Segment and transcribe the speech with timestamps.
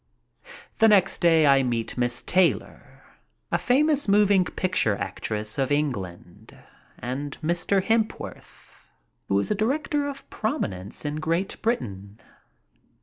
[0.79, 3.03] The next day I met Miss Taylor,
[3.51, 6.57] a famous moving picture actress of England,
[6.97, 7.83] and Mr.
[7.83, 8.89] Hepworth,
[9.27, 12.19] who is a director of prominence in Great Britain.